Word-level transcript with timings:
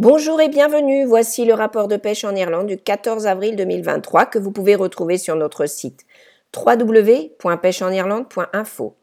Bonjour 0.00 0.40
et 0.40 0.48
bienvenue, 0.48 1.04
voici 1.04 1.44
le 1.44 1.52
rapport 1.52 1.86
de 1.86 1.98
pêche 1.98 2.24
en 2.24 2.34
Irlande 2.34 2.68
du 2.68 2.78
14 2.78 3.26
avril 3.26 3.54
2023 3.54 4.24
que 4.24 4.38
vous 4.38 4.50
pouvez 4.50 4.74
retrouver 4.74 5.18
sur 5.18 5.36
notre 5.36 5.66
site 5.66 6.06
www.pêcheenirlande.info. 6.56 8.96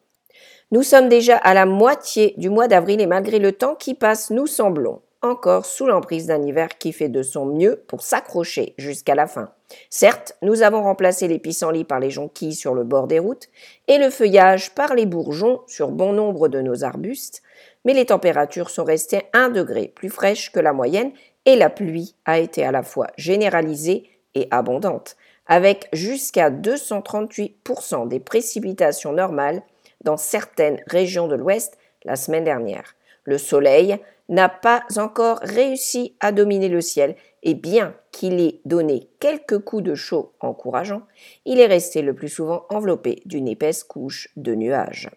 Nous 0.72 0.82
sommes 0.82 1.08
déjà 1.08 1.38
à 1.38 1.54
la 1.54 1.68
moitié 1.68 2.34
du 2.38 2.50
mois 2.50 2.68
d'avril 2.68 3.00
et 3.00 3.06
malgré 3.06 3.38
le 3.38 3.52
temps 3.52 3.76
qui 3.76 3.94
passe, 3.94 4.32
nous 4.32 4.48
semblons 4.48 5.04
encore 5.22 5.68
sous 5.68 5.86
l'emprise 5.86 6.28
d'un 6.28 6.42
hiver 6.42 6.78
qui 6.78 6.94
fait 6.94 7.10
de 7.10 7.22
son 7.22 7.46
mieux 7.46 7.84
pour 7.88 8.02
s'accrocher 8.02 8.74
jusqu'à 8.78 9.16
la 9.16 9.28
fin. 9.28 9.52
Certes, 9.90 10.38
nous 10.42 10.62
avons 10.62 10.82
remplacé 10.82 11.28
les 11.28 11.40
pissenlits 11.40 11.84
par 11.84 12.00
les 12.00 12.10
jonquilles 12.10 12.56
sur 12.56 12.74
le 12.74 12.84
bord 12.84 13.08
des 13.08 13.20
routes 13.20 13.48
et 13.88 13.98
le 13.98 14.10
feuillage 14.10 14.74
par 14.74 14.96
les 14.96 15.06
bourgeons 15.06 15.62
sur 15.68 15.92
bon 15.92 16.14
nombre 16.14 16.48
de 16.48 16.62
nos 16.62 16.84
arbustes, 16.84 17.42
mais 17.88 17.94
les 17.94 18.06
températures 18.06 18.70
sont 18.70 18.84
restées 18.84 19.22
un 19.32 19.48
degré 19.48 19.88
plus 19.88 20.10
fraîches 20.10 20.52
que 20.52 20.60
la 20.60 20.74
moyenne 20.74 21.14
et 21.46 21.56
la 21.56 21.70
pluie 21.70 22.16
a 22.26 22.38
été 22.38 22.66
à 22.66 22.74
la 22.74 22.84
fois 22.84 23.08
généralisée 23.16 24.10
et 24.36 24.50
abondante, 24.52 25.16
avec 25.46 25.88
jusqu'à 25.94 26.52
238% 26.52 28.10
des 28.10 28.20
précipitations 28.20 29.14
normales 29.14 29.62
dans 30.04 30.18
certaines 30.18 30.82
régions 30.88 31.30
de 31.30 31.36
l'Ouest 31.36 31.78
la 32.04 32.18
semaine 32.18 32.44
dernière. 32.44 32.96
Le 33.24 33.38
soleil 33.38 33.98
n'a 34.28 34.50
pas 34.50 34.84
encore 34.98 35.40
réussi 35.42 36.18
à 36.20 36.34
dominer 36.34 36.68
le 36.68 36.82
ciel 36.82 37.16
et 37.42 37.54
bien 37.54 37.96
qu'il 38.12 38.42
ait 38.42 38.60
donné 38.66 39.08
quelques 39.22 39.60
coups 39.60 39.84
de 39.84 39.96
chaud 39.96 40.34
encourageants, 40.42 41.04
il 41.46 41.62
est 41.62 41.68
resté 41.68 42.02
le 42.02 42.14
plus 42.14 42.28
souvent 42.28 42.66
enveloppé 42.70 43.22
d'une 43.26 43.48
épaisse 43.48 43.86
couche 43.86 44.28
de 44.36 44.56
nuages. 44.56 45.10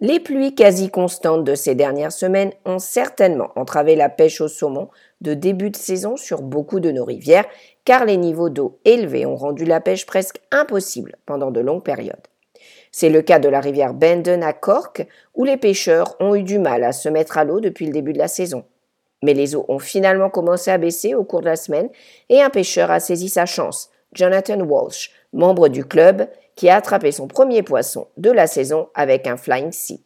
Les 0.00 0.20
pluies 0.20 0.54
quasi 0.54 0.90
constantes 0.90 1.42
de 1.42 1.56
ces 1.56 1.74
dernières 1.74 2.12
semaines 2.12 2.52
ont 2.64 2.78
certainement 2.78 3.50
entravé 3.56 3.96
la 3.96 4.08
pêche 4.08 4.40
au 4.40 4.46
saumon 4.46 4.88
de 5.20 5.34
début 5.34 5.70
de 5.70 5.76
saison 5.76 6.16
sur 6.16 6.40
beaucoup 6.40 6.78
de 6.78 6.92
nos 6.92 7.04
rivières, 7.04 7.46
car 7.84 8.04
les 8.04 8.16
niveaux 8.16 8.48
d'eau 8.48 8.78
élevés 8.84 9.26
ont 9.26 9.34
rendu 9.34 9.64
la 9.64 9.80
pêche 9.80 10.06
presque 10.06 10.40
impossible 10.52 11.16
pendant 11.26 11.50
de 11.50 11.58
longues 11.58 11.82
périodes. 11.82 12.28
C'est 12.92 13.10
le 13.10 13.22
cas 13.22 13.40
de 13.40 13.48
la 13.48 13.60
rivière 13.60 13.92
Benden 13.92 14.44
à 14.44 14.52
Cork, 14.52 15.04
où 15.34 15.44
les 15.44 15.56
pêcheurs 15.56 16.14
ont 16.20 16.36
eu 16.36 16.44
du 16.44 16.60
mal 16.60 16.84
à 16.84 16.92
se 16.92 17.08
mettre 17.08 17.36
à 17.36 17.42
l'eau 17.42 17.58
depuis 17.58 17.86
le 17.86 17.92
début 17.92 18.12
de 18.12 18.18
la 18.18 18.28
saison. 18.28 18.64
Mais 19.24 19.34
les 19.34 19.56
eaux 19.56 19.64
ont 19.66 19.80
finalement 19.80 20.30
commencé 20.30 20.70
à 20.70 20.78
baisser 20.78 21.16
au 21.16 21.24
cours 21.24 21.40
de 21.40 21.46
la 21.46 21.56
semaine 21.56 21.90
et 22.28 22.40
un 22.40 22.50
pêcheur 22.50 22.92
a 22.92 23.00
saisi 23.00 23.28
sa 23.28 23.46
chance, 23.46 23.90
Jonathan 24.12 24.60
Walsh, 24.60 25.10
membre 25.32 25.68
du 25.68 25.84
club, 25.84 26.28
qui 26.56 26.68
a 26.68 26.76
attrapé 26.76 27.12
son 27.12 27.28
premier 27.28 27.62
poisson 27.62 28.08
de 28.16 28.30
la 28.30 28.46
saison 28.46 28.88
avec 28.94 29.26
un 29.26 29.36
Flying 29.36 29.72
Sea. 29.72 30.02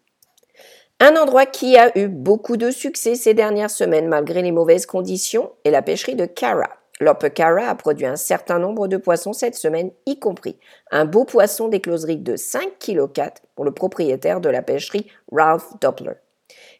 Un 1.00 1.16
endroit 1.16 1.46
qui 1.46 1.76
a 1.76 1.96
eu 1.98 2.08
beaucoup 2.08 2.56
de 2.56 2.70
succès 2.70 3.14
ces 3.14 3.34
dernières 3.34 3.70
semaines 3.70 4.06
malgré 4.06 4.42
les 4.42 4.52
mauvaises 4.52 4.86
conditions 4.86 5.50
est 5.64 5.70
la 5.70 5.82
pêcherie 5.82 6.14
de 6.14 6.26
Cara. 6.26 6.68
L'Upper 7.00 7.30
Cara 7.30 7.68
a 7.68 7.74
produit 7.74 8.06
un 8.06 8.16
certain 8.16 8.60
nombre 8.60 8.86
de 8.86 8.96
poissons 8.96 9.32
cette 9.32 9.56
semaine, 9.56 9.90
y 10.06 10.20
compris 10.20 10.58
un 10.92 11.04
beau 11.04 11.24
poisson 11.24 11.66
d'écloserie 11.66 12.18
de 12.18 12.36
5,4 12.36 12.78
kg 12.78 13.32
pour 13.56 13.64
le 13.64 13.72
propriétaire 13.72 14.40
de 14.40 14.48
la 14.48 14.62
pêcherie 14.62 15.08
Ralph 15.32 15.72
Doppler. 15.80 16.14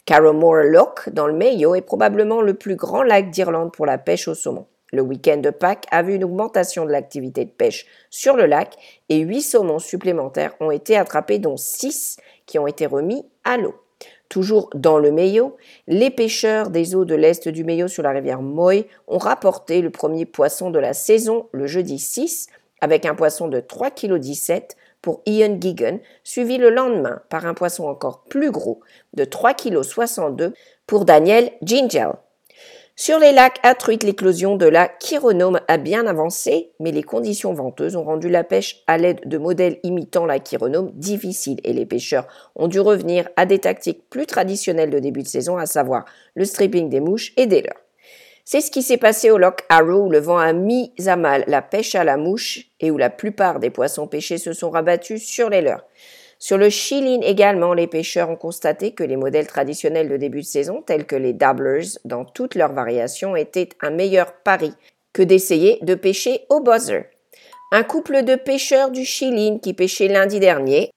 Carrowmore 0.04 0.64
Loch, 0.64 1.08
dans 1.10 1.26
le 1.26 1.32
Mayo, 1.32 1.74
est 1.74 1.82
probablement 1.82 2.42
le 2.42 2.54
plus 2.54 2.76
grand 2.76 3.02
lac 3.02 3.30
d'Irlande 3.30 3.72
pour 3.72 3.86
la 3.86 3.98
pêche 3.98 4.28
au 4.28 4.34
saumon. 4.34 4.66
Le 4.94 5.00
week-end 5.00 5.38
de 5.38 5.48
Pâques 5.48 5.86
a 5.90 6.02
vu 6.02 6.14
une 6.14 6.24
augmentation 6.24 6.84
de 6.84 6.90
l'activité 6.90 7.46
de 7.46 7.50
pêche 7.50 7.86
sur 8.10 8.36
le 8.36 8.44
lac 8.44 8.76
et 9.08 9.20
huit 9.20 9.40
saumons 9.40 9.78
supplémentaires 9.78 10.54
ont 10.60 10.70
été 10.70 10.98
attrapés, 10.98 11.38
dont 11.38 11.56
six 11.56 12.18
qui 12.44 12.58
ont 12.58 12.66
été 12.66 12.84
remis 12.84 13.24
à 13.44 13.56
l'eau. 13.56 13.74
Toujours 14.28 14.68
dans 14.74 14.98
le 14.98 15.10
Mayo, 15.10 15.56
les 15.86 16.10
pêcheurs 16.10 16.68
des 16.68 16.94
eaux 16.94 17.06
de 17.06 17.14
l'est 17.14 17.48
du 17.48 17.64
Mayo 17.64 17.88
sur 17.88 18.02
la 18.02 18.10
rivière 18.10 18.42
Moy 18.42 18.86
ont 19.08 19.18
rapporté 19.18 19.80
le 19.80 19.90
premier 19.90 20.26
poisson 20.26 20.70
de 20.70 20.78
la 20.78 20.92
saison 20.92 21.48
le 21.52 21.66
jeudi 21.66 21.98
6 21.98 22.48
avec 22.82 23.06
un 23.06 23.14
poisson 23.14 23.48
de 23.48 23.60
3,17 23.60 24.60
kg 24.60 24.76
pour 25.00 25.22
Ian 25.26 25.56
Gigan, 25.58 25.98
suivi 26.22 26.58
le 26.58 26.70
lendemain 26.70 27.20
par 27.28 27.46
un 27.46 27.54
poisson 27.54 27.88
encore 27.88 28.24
plus 28.24 28.50
gros 28.50 28.80
de 29.14 29.24
3,62 29.24 30.36
kg 30.36 30.54
pour 30.86 31.04
Daniel 31.04 31.50
Gingel. 31.62 32.12
Sur 32.94 33.18
les 33.18 33.32
lacs 33.32 33.58
à 33.62 33.74
truite, 33.74 34.02
l'éclosion 34.02 34.56
de 34.56 34.66
la 34.66 34.86
chironome 34.86 35.60
a 35.66 35.78
bien 35.78 36.06
avancé, 36.06 36.72
mais 36.78 36.92
les 36.92 37.02
conditions 37.02 37.54
venteuses 37.54 37.96
ont 37.96 38.04
rendu 38.04 38.28
la 38.28 38.44
pêche 38.44 38.82
à 38.86 38.98
l'aide 38.98 39.20
de 39.24 39.38
modèles 39.38 39.78
imitant 39.82 40.26
la 40.26 40.38
chironome 40.38 40.90
difficile 40.92 41.58
et 41.64 41.72
les 41.72 41.86
pêcheurs 41.86 42.26
ont 42.54 42.68
dû 42.68 42.80
revenir 42.80 43.28
à 43.36 43.46
des 43.46 43.58
tactiques 43.58 44.08
plus 44.10 44.26
traditionnelles 44.26 44.90
de 44.90 44.98
début 44.98 45.22
de 45.22 45.28
saison, 45.28 45.56
à 45.56 45.64
savoir 45.64 46.04
le 46.34 46.44
stripping 46.44 46.90
des 46.90 47.00
mouches 47.00 47.32
et 47.38 47.46
des 47.46 47.62
leurres. 47.62 47.80
C'est 48.44 48.60
ce 48.60 48.70
qui 48.70 48.82
s'est 48.82 48.98
passé 48.98 49.30
au 49.30 49.38
Loch 49.38 49.60
Arrow 49.70 50.06
où 50.06 50.10
le 50.10 50.18
vent 50.18 50.38
a 50.38 50.52
mis 50.52 50.92
à 51.06 51.16
mal 51.16 51.44
la 51.46 51.62
pêche 51.62 51.94
à 51.94 52.04
la 52.04 52.18
mouche 52.18 52.66
et 52.78 52.90
où 52.90 52.98
la 52.98 53.08
plupart 53.08 53.58
des 53.58 53.70
poissons 53.70 54.06
pêchés 54.06 54.38
se 54.38 54.52
sont 54.52 54.70
rabattus 54.70 55.22
sur 55.22 55.48
les 55.48 55.62
leurres. 55.62 55.84
Sur 56.44 56.58
le 56.58 56.70
Shilin 56.70 57.20
également, 57.20 57.72
les 57.72 57.86
pêcheurs 57.86 58.28
ont 58.28 58.34
constaté 58.34 58.90
que 58.90 59.04
les 59.04 59.14
modèles 59.14 59.46
traditionnels 59.46 60.08
de 60.08 60.16
début 60.16 60.40
de 60.40 60.46
saison, 60.46 60.82
tels 60.82 61.06
que 61.06 61.14
les 61.14 61.32
dabblers 61.32 62.00
dans 62.04 62.24
toutes 62.24 62.56
leurs 62.56 62.72
variations, 62.72 63.36
étaient 63.36 63.68
un 63.80 63.90
meilleur 63.90 64.32
pari 64.42 64.72
que 65.12 65.22
d'essayer 65.22 65.78
de 65.82 65.94
pêcher 65.94 66.40
au 66.48 66.58
buzzer. 66.58 67.04
Un 67.70 67.84
couple 67.84 68.24
de 68.24 68.34
pêcheurs 68.34 68.90
du 68.90 69.04
Shilin 69.04 69.60
qui 69.60 69.72
pêchait 69.72 70.08
lundi 70.08 70.40
dernier 70.40 70.90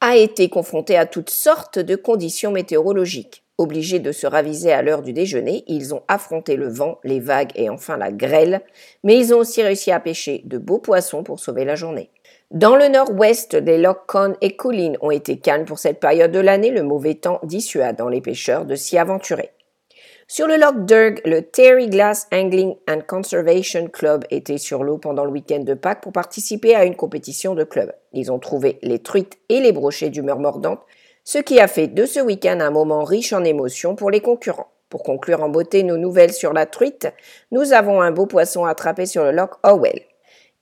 a 0.00 0.16
été 0.16 0.48
confronté 0.48 0.96
à 0.96 1.06
toutes 1.06 1.30
sortes 1.30 1.78
de 1.78 1.94
conditions 1.94 2.50
météorologiques. 2.50 3.44
Obligés 3.58 4.00
de 4.00 4.10
se 4.10 4.26
raviser 4.26 4.72
à 4.72 4.82
l'heure 4.82 5.02
du 5.02 5.12
déjeuner, 5.12 5.62
ils 5.68 5.94
ont 5.94 6.02
affronté 6.08 6.56
le 6.56 6.68
vent, 6.68 6.98
les 7.04 7.20
vagues 7.20 7.52
et 7.54 7.70
enfin 7.70 7.96
la 7.96 8.10
grêle, 8.10 8.60
mais 9.04 9.16
ils 9.16 9.32
ont 9.32 9.38
aussi 9.38 9.62
réussi 9.62 9.92
à 9.92 10.00
pêcher 10.00 10.42
de 10.46 10.58
beaux 10.58 10.80
poissons 10.80 11.22
pour 11.22 11.38
sauver 11.38 11.64
la 11.64 11.76
journée. 11.76 12.10
Dans 12.50 12.74
le 12.74 12.88
nord-ouest, 12.88 13.54
les 13.54 13.78
lochs 13.78 14.06
Con 14.08 14.34
et 14.40 14.56
collines 14.56 14.98
ont 15.02 15.12
été 15.12 15.38
calmes 15.38 15.66
pour 15.66 15.78
cette 15.78 16.00
période 16.00 16.32
de 16.32 16.40
l'année. 16.40 16.72
Le 16.72 16.82
mauvais 16.82 17.14
temps 17.14 17.38
dissuade 17.44 17.94
dans 17.94 18.08
les 18.08 18.20
pêcheurs 18.20 18.64
de 18.64 18.74
s'y 18.74 18.98
aventurer. 18.98 19.50
Sur 20.26 20.48
le 20.48 20.56
loch 20.56 20.84
Durg, 20.84 21.20
le 21.24 21.42
Terry 21.42 21.88
Glass 21.88 22.26
Angling 22.32 22.74
and 22.88 23.02
Conservation 23.06 23.86
Club 23.86 24.24
était 24.30 24.58
sur 24.58 24.82
l'eau 24.82 24.98
pendant 24.98 25.24
le 25.24 25.30
week-end 25.30 25.60
de 25.60 25.74
Pâques 25.74 26.00
pour 26.00 26.12
participer 26.12 26.74
à 26.74 26.84
une 26.84 26.96
compétition 26.96 27.54
de 27.54 27.62
club. 27.62 27.92
Ils 28.12 28.32
ont 28.32 28.40
trouvé 28.40 28.80
les 28.82 28.98
truites 28.98 29.38
et 29.48 29.60
les 29.60 29.70
brochets 29.70 30.10
d'humeur 30.10 30.40
mordante, 30.40 30.80
ce 31.22 31.38
qui 31.38 31.60
a 31.60 31.68
fait 31.68 31.86
de 31.86 32.04
ce 32.04 32.18
week-end 32.18 32.58
un 32.58 32.70
moment 32.70 33.04
riche 33.04 33.32
en 33.32 33.44
émotions 33.44 33.94
pour 33.94 34.10
les 34.10 34.22
concurrents. 34.22 34.72
Pour 34.88 35.04
conclure 35.04 35.44
en 35.44 35.50
beauté 35.50 35.84
nos 35.84 35.98
nouvelles 35.98 36.32
sur 36.32 36.52
la 36.52 36.66
truite, 36.66 37.12
nous 37.52 37.72
avons 37.72 38.02
un 38.02 38.10
beau 38.10 38.26
poisson 38.26 38.64
attrapé 38.64 39.06
sur 39.06 39.22
le 39.22 39.30
loch 39.30 39.52
Howell. 39.62 40.00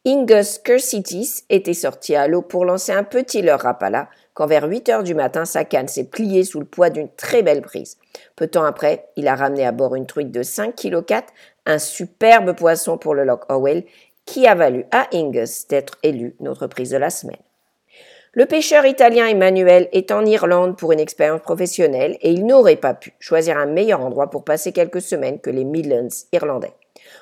Ingus 0.06 0.58
Cursitis 0.58 1.42
était 1.50 1.74
sorti 1.74 2.14
à 2.14 2.28
l'eau 2.28 2.40
pour 2.40 2.64
lancer 2.64 2.92
un 2.92 3.02
petit 3.02 3.42
leurre 3.42 3.60
rapala 3.60 4.08
quand 4.32 4.46
vers 4.46 4.68
8 4.68 4.88
heures 4.90 5.02
du 5.02 5.16
matin, 5.16 5.44
sa 5.44 5.64
canne 5.64 5.88
s'est 5.88 6.04
pliée 6.04 6.44
sous 6.44 6.60
le 6.60 6.64
poids 6.64 6.90
d'une 6.90 7.08
très 7.08 7.42
belle 7.42 7.60
prise. 7.60 7.98
Peu 8.36 8.46
de 8.46 8.52
temps 8.52 8.64
après, 8.64 9.08
il 9.16 9.26
a 9.26 9.34
ramené 9.34 9.66
à 9.66 9.72
bord 9.72 9.96
une 9.96 10.06
truite 10.06 10.30
de 10.30 10.44
5 10.44 10.76
kg 10.76 11.04
4, 11.04 11.32
un 11.66 11.78
superbe 11.78 12.54
poisson 12.54 12.96
pour 12.96 13.16
le 13.16 13.24
Loch 13.24 13.42
Howell 13.48 13.84
qui 14.24 14.46
a 14.46 14.54
valu 14.54 14.84
à 14.92 15.08
Ingus 15.12 15.66
d'être 15.66 15.98
élu 16.04 16.36
notre 16.38 16.68
prise 16.68 16.90
de 16.90 16.96
la 16.96 17.10
semaine. 17.10 17.42
Le 18.32 18.46
pêcheur 18.46 18.86
italien 18.86 19.26
Emmanuel 19.26 19.88
est 19.92 20.12
en 20.12 20.24
Irlande 20.24 20.78
pour 20.78 20.92
une 20.92 21.00
expérience 21.00 21.40
professionnelle 21.40 22.16
et 22.20 22.30
il 22.30 22.46
n'aurait 22.46 22.76
pas 22.76 22.94
pu 22.94 23.14
choisir 23.18 23.58
un 23.58 23.66
meilleur 23.66 24.00
endroit 24.00 24.30
pour 24.30 24.44
passer 24.44 24.70
quelques 24.70 25.00
semaines 25.00 25.40
que 25.40 25.50
les 25.50 25.64
Midlands 25.64 26.08
irlandais. 26.32 26.74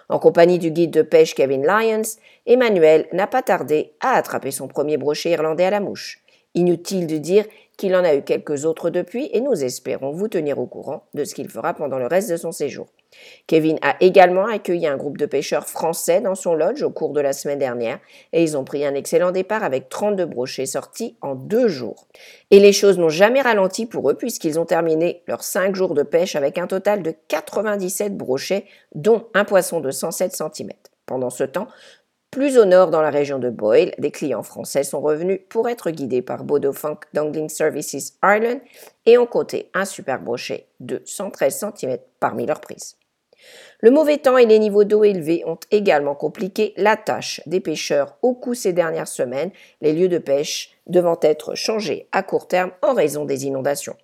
En 0.09 0.19
compagnie 0.19 0.59
du 0.59 0.71
guide 0.71 0.91
de 0.91 1.03
pêche 1.03 1.35
Kevin 1.35 1.65
Lyons, 1.65 2.19
Emmanuel 2.47 3.07
n'a 3.13 3.27
pas 3.27 3.43
tardé 3.43 3.93
à 4.01 4.11
attraper 4.11 4.51
son 4.51 4.69
premier 4.69 4.97
brochet 4.97 5.31
irlandais 5.31 5.65
à 5.65 5.71
la 5.71 5.81
mouche. 5.81 6.23
Inutile 6.55 7.07
de 7.07 7.19
dire 7.19 7.45
qu'il 7.77 7.95
en 7.95 8.05
a 8.05 8.15
eu 8.15 8.23
quelques 8.23 8.65
autres 8.65 8.91
depuis 8.91 9.29
et 9.33 9.41
nous 9.41 9.65
espérons 9.65 10.11
vous 10.11 10.29
tenir 10.29 10.59
au 10.59 10.67
courant 10.67 11.05
de 11.15 11.25
ce 11.25 11.35
qu'il 11.35 11.49
fera 11.49 11.75
pendant 11.75 11.99
le 11.99 12.07
reste 12.07 12.31
de 12.31 12.37
son 12.37 12.53
séjour. 12.53 12.87
Kevin 13.47 13.79
a 13.83 13.97
également 14.01 14.47
accueilli 14.47 14.87
un 14.87 14.97
groupe 14.97 15.19
de 15.19 15.27
pêcheurs 15.27 15.69
français 15.69 16.21
dans 16.21 16.35
son 16.35 16.55
lodge 16.55 16.83
au 16.83 16.91
cours 16.91 17.13
de 17.13 17.21
la 17.21 17.33
semaine 17.33 17.59
dernière 17.59 17.99
et 18.33 18.43
ils 18.43 18.57
ont 18.57 18.65
pris 18.65 18.85
un 18.85 18.95
excellent 18.95 19.31
départ 19.31 19.63
avec 19.63 19.89
32 19.89 20.27
brochets 20.27 20.67
sortis 20.67 21.17
en 21.21 21.35
deux 21.35 21.69
jours. 21.69 22.09
Et 22.51 22.59
les 22.59 22.73
choses 22.73 22.99
n'ont 22.99 23.09
jamais 23.09 23.43
ralenti 23.43 23.87
pour 23.87 24.11
eux 24.11 24.15
puisqu'ils 24.15 24.59
ont 24.59 24.65
terminé 24.65 25.23
leurs 25.27 25.43
cinq 25.45 25.77
jours 25.77 25.95
de 25.95 26.03
pêche 26.03 26.37
avec 26.37 26.59
un 26.59 26.67
total 26.67 27.03
de 27.03 27.15
97 27.29 28.17
brochets 28.17 28.65
dont 28.95 29.27
un 29.35 29.45
poisson 29.45 29.81
de 29.81 29.91
107 29.91 30.33
cm. 30.35 30.71
Pendant 31.07 31.31
ce 31.31 31.45
temps, 31.45 31.69
plus 32.37 32.59
au 32.59 32.67
nord, 32.67 32.91
dans 32.91 33.01
la 33.01 33.09
région 33.09 33.39
de 33.39 33.49
Boyle, 33.49 33.95
des 33.99 34.11
clients 34.11 34.43
français 34.43 34.85
sont 34.85 35.01
revenus 35.01 35.41
pour 35.49 35.69
être 35.71 35.91
guidés 35.91 36.21
par 36.21 36.45
Bodo 36.45 36.73
Funk 36.73 37.01
Dangling 37.15 37.49
Services 37.49 38.19
Ireland 38.23 38.61
et 39.07 39.17
ont 39.17 39.27
compté 39.27 39.71
un 39.73 39.87
super 39.87 40.21
brochet 40.21 40.67
de 40.81 41.01
113 41.07 41.65
cm 41.79 41.99
parmi 42.21 42.45
leurs 42.45 42.61
prises. 42.61 42.97
Le 43.81 43.91
mauvais 43.91 44.19
temps 44.19 44.39
et 44.39 44.47
les 44.47 44.59
niveaux 44.59 44.85
d'eau 44.85 45.05
élevés 45.05 45.43
ont 45.47 45.59
également 45.71 46.15
compliqué 46.15 46.73
la 46.77 46.97
tâche 46.97 47.41
des 47.47 47.61
pêcheurs 47.61 48.17
au 48.23 48.35
cours 48.35 48.57
ces 48.57 48.73
dernières 48.73 49.09
semaines, 49.09 49.51
les 49.81 49.93
lieux 49.93 50.09
de 50.09 50.19
pêche 50.19 50.71
devant 50.87 51.19
être 51.23 51.55
changés 51.55 52.09
à 52.13 52.23
court 52.23 52.49
terme 52.49 52.73
en 52.83 52.95
raison 52.95 53.25
des 53.25 53.45
inondations. 53.45 53.97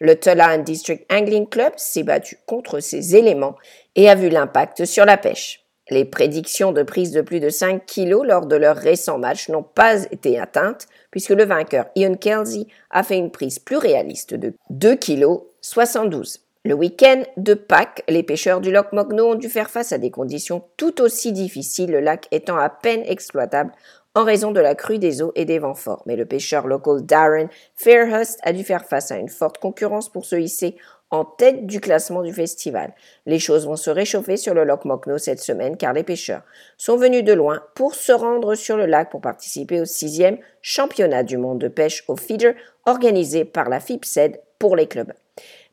Le 0.00 0.16
Tolan 0.16 0.58
District 0.58 1.06
Angling 1.12 1.48
Club 1.48 1.72
s'est 1.76 2.02
battu 2.02 2.38
contre 2.46 2.80
ces 2.80 3.14
éléments 3.14 3.56
et 3.94 4.08
a 4.08 4.14
vu 4.14 4.28
l'impact 4.28 4.84
sur 4.84 5.04
la 5.04 5.16
pêche. 5.16 5.64
Les 5.90 6.04
prédictions 6.04 6.72
de 6.72 6.82
prise 6.82 7.12
de 7.12 7.20
plus 7.20 7.40
de 7.40 7.50
5 7.50 7.84
kilos 7.84 8.26
lors 8.26 8.46
de 8.46 8.56
leur 8.56 8.76
récent 8.76 9.18
match 9.18 9.48
n'ont 9.50 9.62
pas 9.62 10.04
été 10.04 10.38
atteintes 10.38 10.86
puisque 11.10 11.30
le 11.30 11.44
vainqueur 11.44 11.86
Ian 11.94 12.14
Kelsey 12.14 12.66
a 12.90 13.02
fait 13.02 13.18
une 13.18 13.30
prise 13.30 13.58
plus 13.58 13.76
réaliste 13.76 14.34
de 14.34 14.54
2 14.70 14.96
kg 14.96 15.40
72. 15.60 16.43
Le 16.66 16.72
week-end 16.72 17.24
de 17.36 17.52
Pâques, 17.52 18.02
les 18.08 18.22
pêcheurs 18.22 18.62
du 18.62 18.72
lac 18.72 18.94
Mogno 18.94 19.32
ont 19.32 19.34
dû 19.34 19.50
faire 19.50 19.68
face 19.68 19.92
à 19.92 19.98
des 19.98 20.10
conditions 20.10 20.62
tout 20.78 21.02
aussi 21.02 21.30
difficiles, 21.30 21.90
le 21.90 22.00
lac 22.00 22.26
étant 22.30 22.56
à 22.56 22.70
peine 22.70 23.02
exploitable 23.04 23.70
en 24.14 24.24
raison 24.24 24.50
de 24.50 24.60
la 24.60 24.74
crue 24.74 24.98
des 24.98 25.20
eaux 25.20 25.32
et 25.34 25.44
des 25.44 25.58
vents 25.58 25.74
forts. 25.74 26.02
Mais 26.06 26.16
le 26.16 26.24
pêcheur 26.24 26.66
local 26.66 27.04
Darren 27.04 27.48
Fairhurst 27.74 28.38
a 28.44 28.54
dû 28.54 28.64
faire 28.64 28.86
face 28.86 29.10
à 29.10 29.18
une 29.18 29.28
forte 29.28 29.58
concurrence 29.58 30.10
pour 30.10 30.24
se 30.24 30.36
hisser 30.36 30.76
en 31.10 31.26
tête 31.26 31.66
du 31.66 31.80
classement 31.82 32.22
du 32.22 32.32
festival. 32.32 32.94
Les 33.26 33.38
choses 33.38 33.66
vont 33.66 33.76
se 33.76 33.90
réchauffer 33.90 34.38
sur 34.38 34.54
le 34.54 34.64
lac 34.64 34.86
Mokno 34.86 35.18
cette 35.18 35.40
semaine 35.40 35.76
car 35.76 35.92
les 35.92 36.02
pêcheurs 36.02 36.44
sont 36.78 36.96
venus 36.96 37.24
de 37.24 37.34
loin 37.34 37.62
pour 37.74 37.94
se 37.94 38.12
rendre 38.12 38.54
sur 38.54 38.78
le 38.78 38.86
lac 38.86 39.10
pour 39.10 39.20
participer 39.20 39.82
au 39.82 39.84
sixième 39.84 40.38
championnat 40.62 41.24
du 41.24 41.36
monde 41.36 41.58
de 41.58 41.68
pêche 41.68 42.04
au 42.08 42.16
feeder 42.16 42.54
organisé 42.86 43.44
par 43.44 43.68
la 43.68 43.80
FIPSED 43.80 44.40
pour 44.58 44.76
les 44.76 44.86
clubs. 44.86 45.12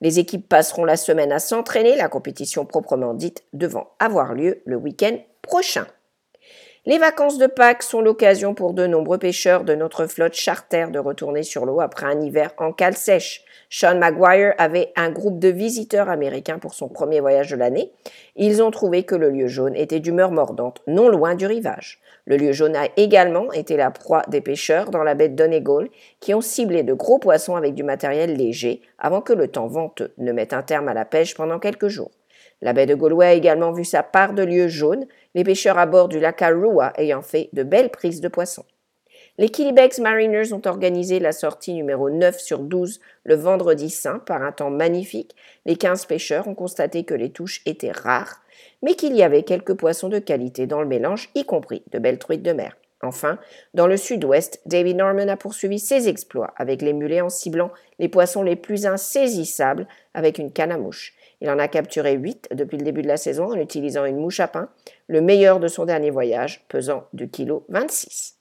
Les 0.02 0.20
équipes 0.20 0.50
passeront 0.50 0.84
la 0.84 0.98
semaine 0.98 1.32
à 1.32 1.40
s'entraîner, 1.40 1.96
la 1.96 2.10
compétition 2.10 2.66
proprement 2.66 3.14
dite 3.14 3.44
devant 3.54 3.92
avoir 4.00 4.34
lieu 4.34 4.62
le 4.66 4.76
week-end 4.76 5.18
prochain. 5.42 5.86
Les 6.88 6.98
vacances 6.98 7.38
de 7.38 7.46
Pâques 7.46 7.84
sont 7.84 8.02
l'occasion 8.02 8.56
pour 8.56 8.74
de 8.74 8.88
nombreux 8.88 9.20
pêcheurs 9.20 9.64
de 9.66 9.76
notre 9.76 10.08
flotte 10.08 10.34
charter 10.34 10.88
de 10.90 10.98
retourner 10.98 11.44
sur 11.44 11.68
l'eau 11.68 11.80
après 11.80 12.08
un 12.08 12.20
hiver 12.20 12.56
en 12.58 12.72
cale 12.74 12.98
sèche. 12.98 13.44
Sean 13.70 14.00
Maguire 14.00 14.56
avait 14.58 14.92
un 14.96 15.12
groupe 15.12 15.38
de 15.38 15.50
visiteurs 15.50 16.10
américains 16.10 16.58
pour 16.58 16.74
son 16.74 16.90
premier 16.90 17.20
voyage 17.20 17.52
de 17.52 17.56
l'année. 17.56 17.92
Ils 18.36 18.64
ont 18.64 18.72
trouvé 18.72 19.04
que 19.04 19.14
le 19.14 19.30
lieu 19.30 19.46
jaune 19.46 19.76
était 19.76 20.00
d'humeur 20.00 20.32
mordante, 20.32 20.82
non 20.88 21.08
loin 21.08 21.36
du 21.36 21.46
rivage. 21.46 22.00
Le 22.26 22.38
lieu 22.38 22.52
jaune 22.52 22.76
a 22.76 22.88
également 22.98 23.52
été 23.54 23.78
la 23.78 23.92
proie 23.92 24.24
des 24.28 24.42
pêcheurs 24.42 24.90
dans 24.90 25.04
la 25.04 25.14
baie 25.14 25.30
de 25.30 25.36
Donegal 25.36 25.88
qui 26.20 26.34
ont 26.34 26.42
ciblé 26.42 26.82
de 26.82 26.94
gros 26.94 27.20
poissons 27.20 27.56
avec 27.56 27.76
du 27.76 27.84
matériel 27.84 28.36
léger 28.36 28.82
avant 28.98 29.22
que 29.22 29.34
le 29.34 29.50
temps 29.50 29.68
venteux 29.68 30.16
ne 30.18 30.32
mette 30.32 30.52
un 30.52 30.64
terme 30.64 30.88
à 30.88 30.96
la 30.96 31.06
pêche 31.06 31.36
pendant 31.36 31.60
quelques 31.60 31.90
jours. 31.90 32.10
La 32.64 32.74
baie 32.74 32.86
de 32.86 32.94
Galway 32.94 33.26
a 33.26 33.34
également 33.34 33.72
vu 33.72 33.84
sa 33.84 34.04
part 34.04 34.34
de 34.34 34.44
lieux 34.44 34.68
jaunes, 34.68 35.08
les 35.36 35.44
pêcheurs 35.44 35.78
à 35.78 35.86
bord 35.86 36.08
du 36.08 36.20
lac 36.20 36.42
Arua 36.42 36.94
ayant 36.98 37.22
fait 37.22 37.50
de 37.54 37.64
belles 37.64 37.90
prises 37.90 38.22
de 38.22 38.28
poissons. 38.28 38.66
Les 39.38 39.50
Killybegs 39.50 40.00
Mariners 40.00 40.54
ont 40.54 40.62
organisé 40.66 41.20
la 41.20 41.32
sortie 41.32 41.74
numéro 41.74 42.10
9 42.10 42.40
sur 42.40 42.60
12 42.60 43.00
le 43.24 43.36
vendredi 43.36 43.90
saint 43.90 44.20
par 44.20 44.44
un 44.44 44.52
temps 44.52 44.70
magnifique. 44.70 45.36
Les 45.66 45.78
15 45.78 46.06
pêcheurs 46.06 46.48
ont 46.48 46.56
constaté 46.56 47.06
que 47.06 47.14
les 47.14 47.32
touches 47.32 47.62
étaient 47.66 47.92
rares, 47.92 48.42
mais 48.82 48.96
qu'il 48.96 49.16
y 49.16 49.24
avait 49.24 49.44
quelques 49.44 49.74
poissons 49.74 50.10
de 50.10 50.20
qualité 50.20 50.68
dans 50.68 50.82
le 50.82 50.88
mélange, 50.88 51.30
y 51.34 51.46
compris 51.46 51.84
de 51.92 52.00
belles 52.00 52.20
truites 52.20 52.44
de 52.44 52.52
mer. 52.52 52.76
Enfin, 53.04 53.40
dans 53.74 53.88
le 53.88 53.98
sud-ouest, 53.98 54.62
David 54.66 54.98
Norman 54.98 55.28
a 55.28 55.38
poursuivi 55.38 55.80
ses 55.80 56.08
exploits 56.08 56.54
avec 56.56 56.82
les 56.82 56.94
mulets 56.94 57.22
en 57.22 57.30
ciblant 57.30 57.72
les 57.98 58.10
poissons 58.10 58.44
les 58.44 58.56
plus 58.56 58.86
insaisissables 58.86 59.88
avec 60.14 60.38
une 60.38 60.52
canne 60.52 60.72
à 60.72 60.78
mouche. 60.78 61.16
Il 61.42 61.50
en 61.50 61.58
a 61.58 61.68
capturé 61.68 62.14
8 62.14 62.50
depuis 62.54 62.78
le 62.78 62.84
début 62.84 63.02
de 63.02 63.08
la 63.08 63.18
saison 63.18 63.46
en 63.46 63.56
utilisant 63.56 64.06
une 64.06 64.18
mouche 64.18 64.40
à 64.40 64.48
pain, 64.48 64.70
le 65.08 65.22
meilleur 65.22 65.60
de 65.60 65.68
son 65.68 65.86
dernier 65.86 66.12
voyage, 66.12 66.64
pesant 66.70 67.06
2 67.14 67.26
kg 67.26 67.62
26. 67.68 68.38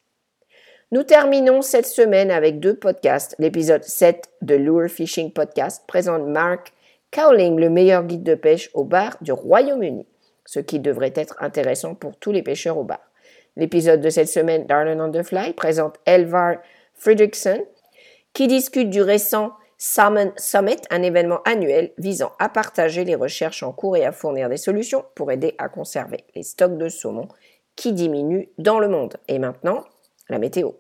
Nous 0.93 1.03
terminons 1.03 1.63
cette 1.63 1.87
semaine 1.87 2.31
avec 2.31 2.61
deux 2.61 2.75
podcasts. 2.75 3.35
L'épisode 3.39 3.85
7 3.85 4.29
de 4.43 4.55
Lure 4.55 4.91
Fishing 4.91 5.33
Podcast 5.33 5.85
présente 5.87 6.27
Mark 6.27 6.73
Cowling, 7.11 7.59
le 7.59 7.71
meilleur 7.71 8.05
guide 8.05 8.23
de 8.23 8.35
pêche 8.35 8.71
au 8.75 8.85
bar 8.85 9.17
du 9.21 9.33
Royaume-Uni, 9.33 10.07
ce 10.45 10.61
qui 10.61 10.79
devrait 10.79 11.13
être 11.15 11.37
intéressant 11.41 11.95
pour 11.95 12.17
tous 12.17 12.33
les 12.33 12.43
pêcheurs 12.43 12.77
au 12.77 12.85
bar. 12.85 13.01
L'épisode 13.57 14.01
de 14.01 14.11
cette 14.11 14.29
semaine, 14.29 14.67
Darling 14.67 15.01
on 15.01 15.11
the 15.11 15.23
Fly, 15.23 15.55
présente 15.55 15.97
Elvar 16.05 16.57
Fredrickson, 16.95 17.65
qui 18.35 18.47
discute 18.47 18.91
du 18.91 19.01
récent 19.01 19.53
Summit, 19.83 20.83
un 20.91 21.03
événement 21.03 21.41
annuel 21.47 21.93
visant 21.97 22.33
à 22.39 22.51
partager 22.51 23.05
les 23.05 23.15
recherches 23.15 23.63
en 23.63 23.73
cours 23.73 23.97
et 23.97 24.05
à 24.05 24.13
fournir 24.13 24.51
des 24.51 24.59
solutions 24.59 25.07
pour 25.15 25.33
aider 25.33 25.55
à 25.57 25.71
conserver 25.71 26.19
les 26.35 26.43
stocks 26.43 26.77
de 26.77 26.91
saumon 26.91 27.29
qui 27.77 27.95
diminuent 27.95 28.51
dans 28.59 28.79
le 28.79 28.89
monde. 28.89 29.17
Et 29.27 29.39
maintenant, 29.39 29.87
la 30.29 30.39
météo. 30.39 30.73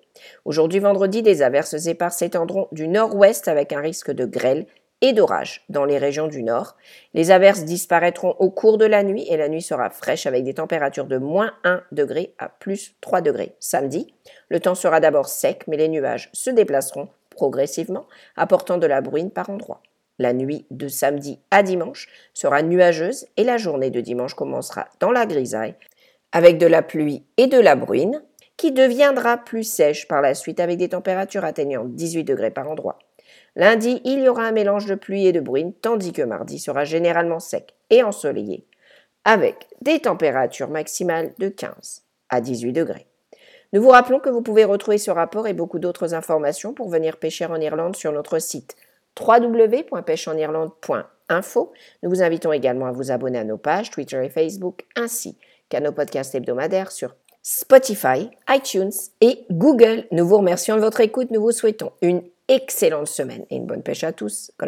Aujourd'hui 0.44 0.80
vendredi, 0.80 1.22
des 1.22 1.40
averses 1.40 1.86
éparses 1.86 2.18
s'étendront 2.18 2.68
du 2.72 2.88
nord-ouest 2.88 3.48
avec 3.48 3.72
un 3.72 3.80
risque 3.80 4.10
de 4.10 4.26
grêle 4.26 4.66
et 5.00 5.14
d'orage 5.14 5.64
dans 5.70 5.86
les 5.86 5.96
régions 5.96 6.28
du 6.28 6.42
nord. 6.42 6.76
Les 7.14 7.30
averses 7.30 7.64
disparaîtront 7.64 8.36
au 8.38 8.50
cours 8.50 8.76
de 8.76 8.84
la 8.84 9.02
nuit 9.02 9.26
et 9.30 9.38
la 9.38 9.48
nuit 9.48 9.62
sera 9.62 9.88
fraîche 9.88 10.26
avec 10.26 10.44
des 10.44 10.52
températures 10.52 11.06
de 11.06 11.16
moins 11.16 11.54
1 11.64 11.82
degré 11.90 12.34
à 12.38 12.50
plus 12.50 12.96
3 13.00 13.22
degrés. 13.22 13.54
Samedi, 13.60 14.12
le 14.50 14.60
temps 14.60 14.74
sera 14.74 15.00
d'abord 15.00 15.30
sec 15.30 15.64
mais 15.68 15.78
les 15.78 15.88
nuages 15.88 16.28
se 16.34 16.50
déplaceront 16.50 17.08
progressivement, 17.40 18.06
apportant 18.36 18.76
de 18.76 18.86
la 18.86 19.00
bruine 19.00 19.30
par 19.30 19.48
endroits. 19.48 19.82
La 20.18 20.34
nuit 20.34 20.66
de 20.70 20.88
samedi 20.88 21.40
à 21.50 21.62
dimanche 21.62 22.06
sera 22.34 22.60
nuageuse 22.60 23.26
et 23.38 23.44
la 23.44 23.56
journée 23.56 23.88
de 23.88 24.02
dimanche 24.02 24.34
commencera 24.34 24.88
dans 25.00 25.10
la 25.10 25.24
grisaille 25.24 25.74
avec 26.32 26.58
de 26.58 26.66
la 26.66 26.82
pluie 26.82 27.24
et 27.38 27.46
de 27.46 27.58
la 27.58 27.76
bruine 27.76 28.22
qui 28.58 28.72
deviendra 28.72 29.38
plus 29.38 29.64
sèche 29.64 30.06
par 30.06 30.20
la 30.20 30.34
suite 30.34 30.60
avec 30.60 30.76
des 30.76 30.90
températures 30.90 31.46
atteignant 31.46 31.86
18 31.86 32.24
degrés 32.24 32.50
par 32.50 32.70
endroit. 32.70 32.98
Lundi, 33.56 34.02
il 34.04 34.20
y 34.20 34.28
aura 34.28 34.44
un 34.44 34.52
mélange 34.52 34.84
de 34.84 34.94
pluie 34.94 35.26
et 35.26 35.32
de 35.32 35.40
bruine, 35.40 35.72
tandis 35.72 36.12
que 36.12 36.20
mardi 36.20 36.58
sera 36.58 36.84
généralement 36.84 37.40
sec 37.40 37.74
et 37.88 38.02
ensoleillé, 38.02 38.66
avec 39.24 39.66
des 39.80 40.00
températures 40.00 40.68
maximales 40.68 41.32
de 41.38 41.48
15 41.48 42.02
à 42.28 42.42
18 42.42 42.74
degrés. 42.74 43.09
Nous 43.72 43.82
vous 43.82 43.90
rappelons 43.90 44.18
que 44.18 44.30
vous 44.30 44.42
pouvez 44.42 44.64
retrouver 44.64 44.98
ce 44.98 45.12
rapport 45.12 45.46
et 45.46 45.52
beaucoup 45.52 45.78
d'autres 45.78 46.14
informations 46.14 46.74
pour 46.74 46.88
venir 46.88 47.18
pêcher 47.18 47.46
en 47.46 47.60
Irlande 47.60 47.94
sur 47.94 48.10
notre 48.12 48.40
site 48.40 48.74
www.pêcheenirlande.info. 49.18 51.72
Nous 52.02 52.10
vous 52.10 52.22
invitons 52.22 52.52
également 52.52 52.86
à 52.86 52.92
vous 52.92 53.10
abonner 53.10 53.38
à 53.38 53.44
nos 53.44 53.58
pages 53.58 53.90
Twitter 53.90 54.24
et 54.24 54.28
Facebook 54.28 54.84
ainsi 54.96 55.36
qu'à 55.68 55.80
nos 55.80 55.92
podcasts 55.92 56.34
hebdomadaires 56.34 56.90
sur 56.90 57.14
Spotify, 57.42 58.30
iTunes 58.48 58.92
et 59.20 59.44
Google. 59.50 60.06
Nous 60.10 60.26
vous 60.26 60.38
remercions 60.38 60.76
de 60.76 60.80
votre 60.80 61.00
écoute. 61.00 61.30
Nous 61.30 61.40
vous 61.40 61.52
souhaitons 61.52 61.92
une 62.02 62.22
excellente 62.48 63.06
semaine 63.06 63.46
et 63.50 63.56
une 63.56 63.66
bonne 63.66 63.82
pêche 63.82 64.04
à 64.04 64.12
tous. 64.12 64.52
À 64.58 64.66